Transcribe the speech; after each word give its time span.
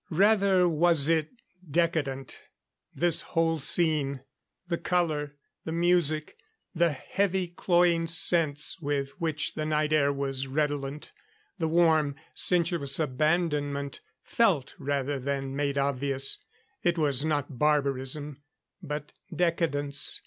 Rather 0.09 0.67
was 0.67 1.07
it 1.07 1.29
decadent. 1.69 2.41
This 2.95 3.21
whole 3.21 3.59
scene; 3.59 4.21
the 4.67 4.79
color, 4.79 5.35
the 5.63 5.71
music, 5.71 6.37
the 6.73 6.91
heavy 6.91 7.47
cloying 7.47 8.07
scents 8.07 8.79
with 8.81 9.11
which 9.21 9.53
the 9.53 9.63
night 9.63 9.93
air 9.93 10.11
was 10.11 10.47
redolent; 10.47 11.11
the 11.59 11.67
warm, 11.67 12.15
sensuous 12.33 12.99
abandonment, 12.99 13.99
felt 14.23 14.73
rather 14.79 15.19
than 15.19 15.55
made 15.55 15.77
obvious 15.77 16.39
it 16.81 16.97
was 16.97 17.23
not 17.23 17.59
barbarism, 17.59 18.41
but 18.81 19.13
decadence. 19.31 20.19